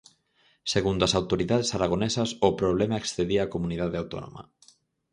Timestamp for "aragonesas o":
1.77-2.49